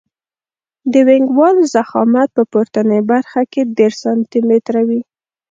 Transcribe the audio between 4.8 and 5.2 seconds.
وي